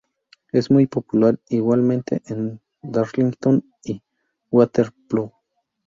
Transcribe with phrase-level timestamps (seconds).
[0.51, 4.01] Es muy popular igualmente en Darlington y
[4.51, 5.31] Hartlepool.